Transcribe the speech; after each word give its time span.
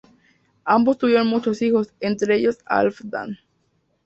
Ambos 0.65 0.97
tuvieron 0.97 1.27
muchos 1.27 1.61
hijos, 1.61 1.93
entre 1.99 2.33
ellos 2.35 2.57
Halfdan. 2.65 3.37